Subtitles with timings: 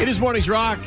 [0.00, 0.78] It is Mornings Rock.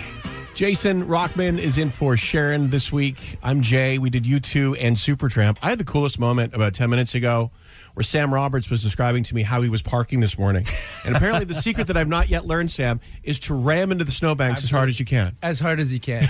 [0.55, 3.37] Jason Rockman is in for Sharon this week.
[3.43, 3.99] I'm Jay.
[3.99, 5.59] We did U2 and Supertramp.
[5.61, 7.51] I had the coolest moment about 10 minutes ago
[7.93, 10.65] where Sam Roberts was describing to me how he was parking this morning.
[11.05, 14.11] And apparently, the secret that I've not yet learned, Sam, is to ram into the
[14.11, 15.37] snowbanks as hard as you can.
[15.43, 16.23] As hard as you can.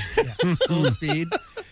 [0.68, 1.30] Full speed.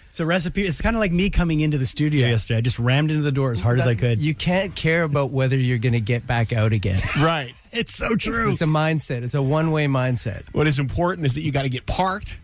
[0.09, 0.65] It's a recipe.
[0.65, 2.59] It's kind of like me coming into the studio yesterday.
[2.59, 4.19] I just rammed into the door as hard as I could.
[4.21, 7.01] You can't care about whether you're going to get back out again.
[7.19, 7.53] Right.
[7.71, 8.51] It's so true.
[8.51, 9.23] It's a mindset.
[9.23, 10.43] It's a one way mindset.
[10.53, 12.39] What is important is that you got to get parked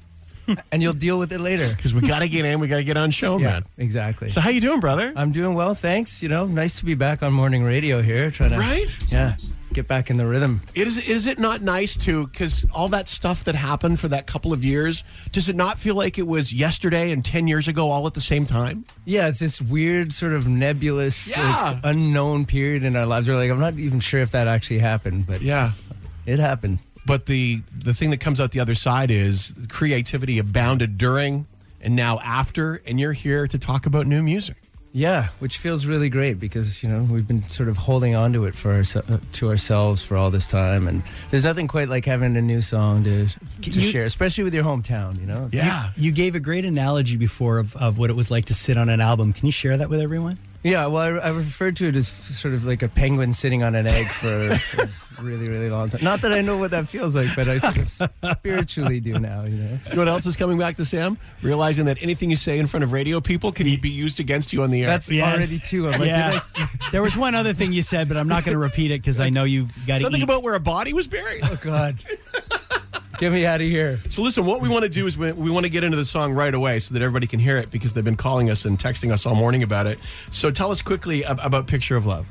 [0.72, 1.68] And you'll deal with it later.
[1.76, 2.62] because we got to get in.
[2.62, 3.66] We got to get on show, Yeah, man.
[3.78, 4.30] exactly.
[4.30, 5.12] So how you doing, brother?
[5.14, 6.24] I'm doing well, thanks.
[6.24, 8.32] You know, nice to be back on morning radio here.
[8.32, 8.98] Trying to, right?
[9.12, 9.36] yeah,
[9.78, 10.60] get back in the rhythm.
[10.74, 14.52] Is is it not nice to because all that stuff that happened for that couple
[14.54, 15.04] of years?
[15.32, 18.22] Does it not feel like it was yesterday and ten years ago all at the
[18.22, 18.86] same time?
[19.06, 21.74] Yeah, it's this weird sort of nebulous, Yeah.
[21.76, 23.30] like, unknown period in our lives.
[23.30, 25.74] We're like, I'm not even sure if that actually happened, but Yeah.
[26.26, 26.80] it happened.
[27.06, 31.46] But the the thing that comes out the other side is creativity abounded during
[31.82, 34.58] and now after, and you're here to talk about new music.
[34.98, 38.46] Yeah, which feels really great because you know we've been sort of holding on to
[38.46, 42.04] it for ourse- uh, to ourselves for all this time, and there's nothing quite like
[42.06, 45.20] having a new song to to You- share, especially with your hometown.
[45.20, 45.92] You know, Yeah.
[45.96, 48.90] You gave a great analogy before of, of what it was like to sit on
[48.90, 49.34] an album.
[49.34, 50.40] Can you share that with everyone?
[50.64, 50.86] Yeah.
[50.88, 53.88] Well, I, I referred to it as sort of like a penguin sitting on an
[53.88, 56.04] egg for, for a really, really long time.
[56.04, 59.44] Not that I know what that feels like, but I sort of spiritually do now.
[59.44, 59.80] You know.
[59.90, 61.18] You know what else is coming back to Sam?
[61.42, 64.64] Realizing that anything you say in front of radio people can be used against you
[64.64, 64.88] on the air.
[64.88, 65.88] That's already two.
[65.88, 66.32] I'm like, yeah.
[66.32, 69.02] did there was one other thing you said, but I'm not going to repeat it
[69.02, 70.24] because I know you've got to something eat.
[70.24, 71.42] about where a body was buried.
[71.44, 71.98] oh God,
[73.18, 74.00] get me out of here.
[74.10, 76.06] So listen, what we want to do is we, we want to get into the
[76.06, 78.78] song right away so that everybody can hear it because they've been calling us and
[78.78, 80.00] texting us all morning about it.
[80.32, 82.26] So tell us quickly ab- about Picture of Love.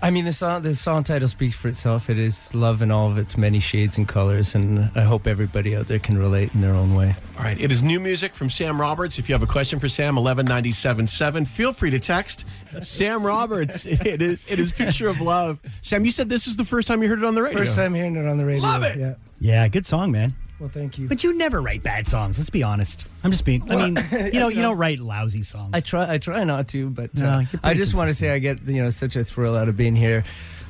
[0.00, 2.08] I mean, the song the song title speaks for itself.
[2.08, 5.74] It is love in all of its many shades and colors, and I hope everybody
[5.74, 7.16] out there can relate in their own way.
[7.36, 9.18] All right, it is new music from Sam Roberts.
[9.18, 12.44] If you have a question for Sam, eleven ninety seven seven, feel free to text
[12.82, 13.86] Sam Roberts.
[14.06, 15.58] It is it is Picture of Love.
[15.82, 17.58] Sam, you said this is the first time you heard it on the radio.
[17.58, 18.62] First time hearing it on the radio.
[18.62, 18.98] Love it.
[19.00, 19.14] Yeah.
[19.40, 20.34] Yeah, good song, man.
[20.60, 21.06] Well, thank you.
[21.06, 22.36] But you never write bad songs.
[22.36, 23.06] Let's be honest.
[23.22, 23.70] I'm just being.
[23.70, 23.96] I mean,
[24.32, 25.70] you know, you don't write lousy songs.
[25.72, 26.12] I try.
[26.14, 28.40] I try not to, but No, uh, you're pretty I just want to say I
[28.40, 30.24] get you know such a thrill out of being here,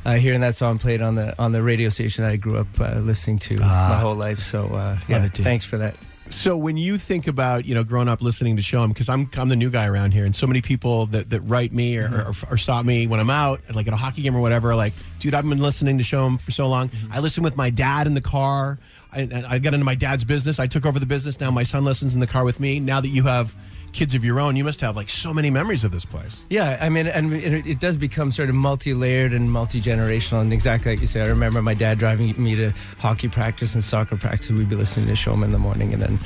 [0.05, 2.67] uh, hearing that song played on the on the radio station that I grew up
[2.79, 3.89] uh, listening to Ah.
[3.91, 4.39] my whole life.
[4.41, 5.45] So uh, yeah, it, dude.
[5.45, 5.95] thanks for that.
[6.31, 9.49] So when you think about you know growing up listening to CHOM because I'm I'm
[9.49, 12.09] the new guy around here, and so many people that, that write me or, or,
[12.09, 12.55] mm-hmm.
[12.55, 15.35] or stop me when I'm out, like at a hockey game or whatever, like, dude,
[15.35, 16.89] I've been listening to CHOM for so long.
[16.89, 17.13] Mm-hmm.
[17.13, 18.79] I listen with my dad in the car.
[19.13, 20.61] I, I got into my dad's business.
[20.61, 21.41] I took over the business.
[21.41, 22.79] Now my son listens in the car with me.
[22.79, 23.57] Now that you have
[23.93, 26.43] kids of your own, you must have like so many memories of this place.
[26.51, 30.93] Yeah, I mean, and it, it does become sort of multi-layered and multi-generational, and exactly
[30.93, 31.27] like you said.
[31.27, 34.51] I remember my dad driving me to hockey practice and soccer practice.
[34.51, 36.19] We'd be listening to Showman in the morning, and then,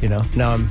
[0.00, 0.70] you know, now I'm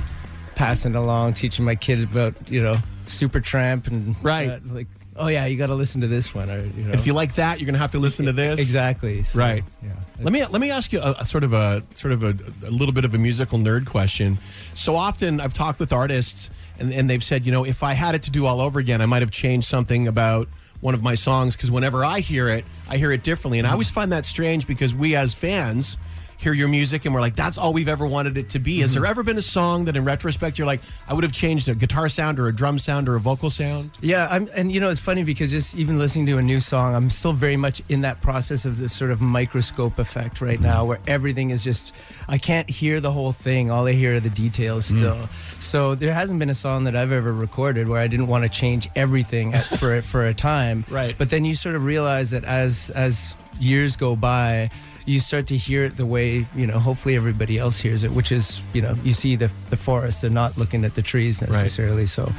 [0.55, 2.75] passing along, teaching my kids about you know
[3.05, 4.49] Supertramp and Right.
[4.49, 7.07] uh, like, oh yeah, you got to listen to this one, or you know, If
[7.07, 8.59] you like that, you're gonna have to listen to this.
[8.59, 9.63] exactly, So, Right.
[9.83, 9.91] Yeah.
[10.19, 12.35] Let me let me ask you a, a sort of a sort of a,
[12.65, 14.39] a little bit of a musical nerd question.
[14.73, 18.15] So often I've talked with artists and, and they've said, you know, if I had
[18.15, 20.47] it to do all over again, I might have changed something about
[20.79, 23.71] one of my songs because whenever I hear it, I hear it differently, and I
[23.71, 25.97] always find that strange because we as fans
[26.37, 28.79] hear your music and we're like, that's all we've ever wanted it to be.
[28.79, 29.01] Has mm-hmm.
[29.01, 31.75] there ever been a song that in retrospect you're like, I would have changed a
[31.75, 33.91] guitar sound or a drum sound or a vocal sound?
[34.01, 36.95] Yeah, I'm, and you know it's funny because just even listening to a new song,
[36.95, 40.63] I'm still very much in that process of this sort of microscope effect right mm-hmm.
[40.63, 41.93] now, where everything is just
[42.27, 43.71] I can't hear the whole thing.
[43.71, 44.97] All I hear are the details mm.
[44.97, 45.29] still.
[45.59, 48.49] So there hasn't been a song that I've ever recorded where I didn't want to
[48.49, 50.85] change everything at, for for a time.
[50.97, 51.15] Right.
[51.17, 54.69] But then you sort of realize that as as years go by.
[55.05, 56.79] You start to hear it the way you know.
[56.79, 60.33] Hopefully, everybody else hears it, which is you know you see the the forest and
[60.33, 62.05] not looking at the trees necessarily.
[62.05, 62.31] So,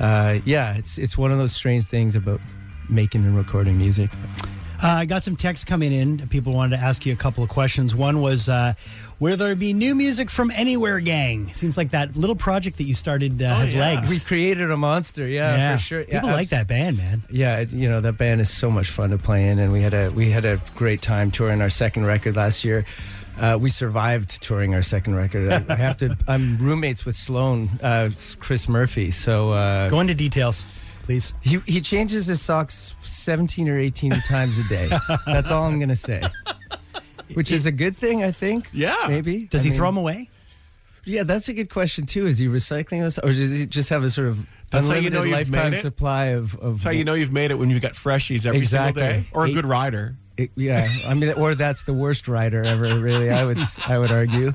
[0.00, 2.40] uh, yeah, it's it's one of those strange things about
[2.90, 4.10] making and recording music.
[4.82, 6.26] Uh, I got some texts coming in.
[6.28, 7.94] People wanted to ask you a couple of questions.
[7.94, 8.72] One was, uh,
[9.18, 11.52] will there be new music from Anyway Gang?
[11.52, 13.80] Seems like that little project that you started uh, has yeah.
[13.80, 14.08] legs.
[14.08, 16.04] We created a monster, yeah, for sure.
[16.04, 17.22] People yeah, like that band, man.
[17.30, 19.82] Yeah, it- you know that band is so much fun to play in, and we
[19.82, 22.84] had a we had a great time touring our second record last year.
[23.38, 25.48] Uh, we survived touring our second record.
[25.48, 26.16] I, I have to.
[26.28, 29.10] I'm roommates with Sloan, uh, Chris Murphy.
[29.10, 30.64] So uh, Go into details,
[31.10, 31.32] please.
[31.42, 34.88] he he changes his socks 17 or 18 times a day.
[35.26, 36.22] That's all I'm gonna say.
[37.34, 38.68] Which is a good thing, I think.
[38.72, 38.96] Yeah.
[39.08, 39.46] maybe.
[39.46, 40.30] Does I he mean- throw them away?
[41.04, 42.26] Yeah, that's a good question too.
[42.26, 45.06] Is he recycling this, or does he just have a sort of That's how you
[45.08, 45.80] unlimited know you've lifetime made it?
[45.80, 46.54] supply of?
[46.56, 49.00] of That's how you know you've made it when you've got freshies every Exactly.
[49.02, 50.16] single day, or a Eight- good rider.
[50.36, 53.00] it- yeah, I mean, or that's the worst rider ever.
[53.00, 54.52] Really, I would I would argue.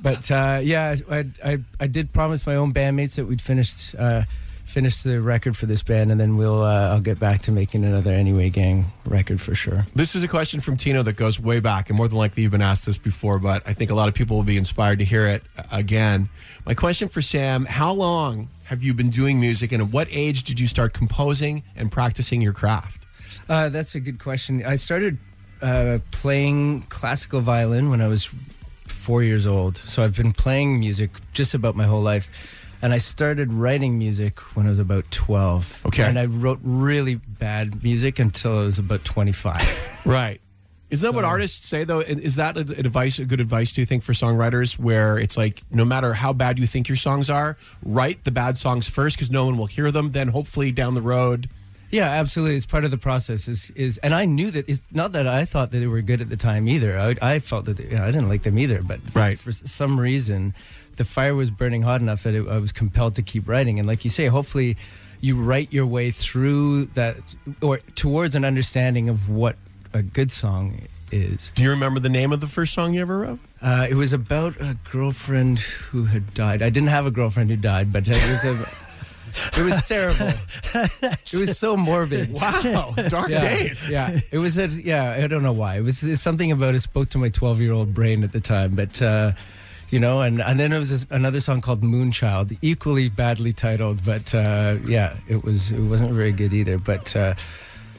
[0.00, 4.22] But uh, yeah, I, I I did promise my own bandmates that we'd finished uh,
[4.64, 7.84] finish the record for this band, and then we'll uh, I'll get back to making
[7.84, 9.86] another Anyway Gang record for sure.
[9.94, 12.52] This is a question from Tino that goes way back, and more than likely you've
[12.52, 15.04] been asked this before, but I think a lot of people will be inspired to
[15.04, 16.28] hear it uh, again.
[16.64, 20.44] My question for Sam How long have you been doing music, and at what age
[20.44, 23.06] did you start composing and practicing your craft?
[23.48, 24.64] Uh, that's a good question.
[24.64, 25.18] I started
[25.60, 28.30] uh, playing classical violin when I was
[28.86, 29.76] four years old.
[29.78, 32.30] So I've been playing music just about my whole life.
[32.82, 35.86] And I started writing music when I was about 12.
[35.86, 36.02] Okay.
[36.02, 40.00] And I wrote really bad music until I was about 25.
[40.06, 40.40] Right.
[40.90, 42.00] Isn't that what artists say though?
[42.00, 45.62] Is that a- advice, a good advice, do you think, for songwriters where it's like
[45.70, 49.30] no matter how bad you think your songs are, write the bad songs first because
[49.30, 50.10] no one will hear them.
[50.10, 51.48] Then hopefully down the road,
[51.92, 52.56] Yeah, absolutely.
[52.56, 53.46] It's part of the process.
[53.48, 54.68] Is is and I knew that.
[54.68, 56.98] It's not that I thought that they were good at the time either.
[56.98, 58.82] I, I felt that they, you know, I didn't like them either.
[58.82, 59.38] But Right.
[59.38, 60.52] for some reason,
[60.96, 63.78] the fire was burning hot enough that it, I was compelled to keep writing.
[63.78, 64.76] And like you say, hopefully,
[65.20, 67.16] you write your way through that
[67.62, 69.56] or towards an understanding of what
[69.94, 71.52] a good song is.
[71.54, 73.38] do you remember the name of the first song you ever wrote?
[73.60, 76.62] Uh, it was about a girlfriend who had died.
[76.62, 78.66] I didn't have a girlfriend who died, but it was a.
[79.56, 80.28] It was terrible.
[81.00, 82.30] It was so morbid.
[82.34, 83.88] Wow, dark yeah, days.
[83.88, 85.12] Yeah, it was a yeah.
[85.12, 85.78] I don't know why.
[85.78, 88.40] It was it's something about it spoke to my twelve year old brain at the
[88.40, 89.00] time, but.
[89.00, 89.32] uh
[89.92, 94.02] you know, and, and then there was this, another song called Moonchild, equally badly titled,
[94.02, 96.78] but uh, yeah, it was it wasn't very good either.
[96.78, 97.34] But uh,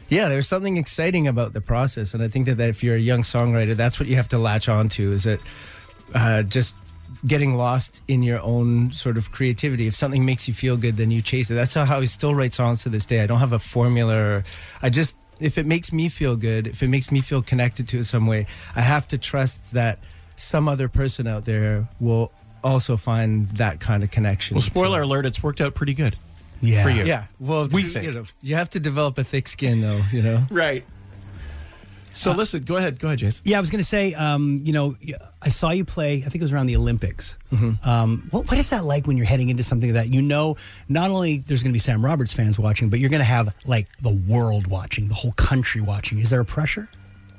[0.09, 2.99] yeah, there's something exciting about the process, and I think that, that if you're a
[2.99, 5.39] young songwriter, that's what you have to latch onto is that
[6.15, 6.73] uh, just
[7.27, 9.85] getting lost in your own sort of creativity.
[9.85, 11.53] If something makes you feel good, then you chase it.
[11.53, 13.21] That's how I still write songs to this day.
[13.21, 14.15] I don't have a formula.
[14.15, 14.43] Or,
[14.81, 17.99] I just if it makes me feel good, if it makes me feel connected to
[17.99, 19.99] it some way, I have to trust that
[20.35, 22.31] some other person out there will
[22.63, 24.55] also find that kind of connection.
[24.55, 26.15] Well, to- spoiler alert, it's worked out pretty good.
[26.61, 26.83] Yeah.
[26.83, 27.03] For you.
[27.03, 28.05] Yeah, well, We you, think.
[28.05, 30.01] you know, you have to develop a thick skin, though.
[30.11, 30.43] You know.
[30.51, 30.85] Right.
[32.15, 33.41] So listen, go ahead, go ahead, Jason.
[33.43, 34.95] Yeah, I was going to say, um, you know,
[35.41, 36.17] I saw you play.
[36.17, 37.39] I think it was around the Olympics.
[37.51, 37.89] Mm-hmm.
[37.89, 40.55] Um, what, what is that like when you're heading into something that you know?
[40.87, 43.55] Not only there's going to be Sam Roberts fans watching, but you're going to have
[43.65, 46.19] like the world watching, the whole country watching.
[46.19, 46.87] Is there a pressure?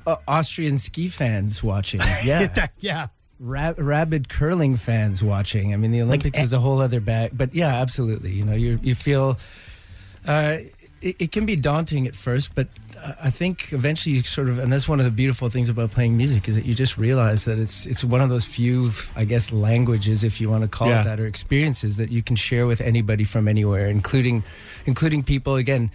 [0.06, 2.01] Uh, Austrian ski fans watching.
[2.25, 2.67] Yeah.
[2.79, 3.06] yeah.
[3.41, 5.75] Ra- rabid curling fans watching.
[5.75, 7.33] I mean, the Olympics eh- is a whole other bag.
[7.35, 8.33] But yeah, absolutely.
[8.33, 9.39] You know, you you feel
[10.27, 10.59] uh,
[11.03, 12.69] it, it can be daunting at first, but
[13.23, 16.17] I think eventually you sort of, and that's one of the beautiful things about playing
[16.17, 19.53] music is that you just realize that it's it's one of those few, I guess,
[19.53, 21.03] languages, if you want to call Yeah.
[21.03, 24.43] it that, or experiences that you can share with anybody from anywhere, including
[24.87, 25.91] including people again.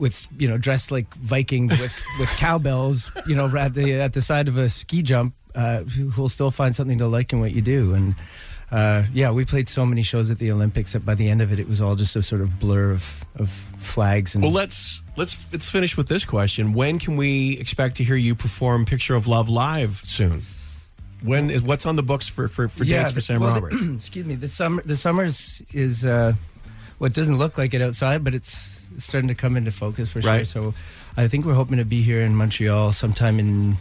[0.00, 4.22] With you know, dressed like Vikings with with cowbells, you know, at the at the
[4.22, 7.52] side of a ski jump, uh, who will still find something to like in what
[7.52, 7.94] you do.
[7.94, 8.14] And
[8.72, 11.52] uh, yeah, we played so many shows at the Olympics that by the end of
[11.52, 15.02] it, it was all just a sort of blur of, of flags and Well, let's
[15.16, 16.72] let's let's finish with this question.
[16.72, 20.42] When can we expect to hear you perform "Picture of Love" live soon?
[21.22, 23.82] When is what's on the books for for, for dates for Sam well, the- Roberts?
[23.96, 24.36] excuse me.
[24.36, 26.32] The summer, the summers is uh,
[27.00, 30.30] what doesn't look like it outside, but it's, starting to come into focus for sure.
[30.30, 30.46] Right.
[30.46, 30.74] So,
[31.16, 33.76] I think we're hoping to be here in Montreal sometime in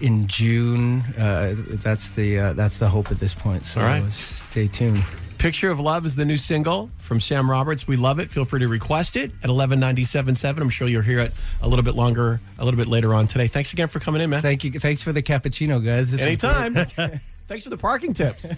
[0.00, 1.02] in June.
[1.18, 3.66] Uh, that's the uh, that's the hope at this point.
[3.66, 4.10] So, All right.
[4.12, 5.04] stay tuned.
[5.38, 7.86] "Picture of Love" is the new single from Sam Roberts.
[7.86, 8.30] We love it.
[8.30, 10.62] Feel free to request it at eleven ninety seven seven.
[10.62, 13.46] I'm sure you'll hear it a little bit longer, a little bit later on today.
[13.46, 14.40] Thanks again for coming in, man.
[14.40, 14.72] Thank you.
[14.72, 16.10] Thanks for the cappuccino, guys.
[16.10, 16.74] This Anytime.
[17.46, 18.50] Thanks for the parking tips.